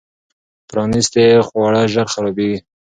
[0.69, 2.59] پرانیستي خواړه ژر خرابېږي.